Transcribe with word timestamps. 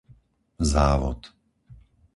Závod 0.71 1.19